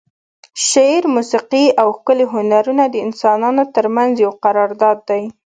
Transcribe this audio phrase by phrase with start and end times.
[0.67, 5.23] شعر، موسیقي او ښکلي هنرونه د انسانانو ترمنځ یو قرارداد دی.